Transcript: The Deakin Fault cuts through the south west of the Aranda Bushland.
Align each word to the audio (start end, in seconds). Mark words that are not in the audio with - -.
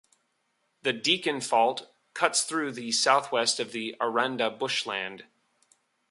The 0.81 0.93
Deakin 0.93 1.41
Fault 1.41 1.93
cuts 2.15 2.41
through 2.41 2.71
the 2.71 2.91
south 2.91 3.31
west 3.31 3.59
of 3.59 3.71
the 3.71 3.95
Aranda 4.01 4.49
Bushland. 4.49 5.25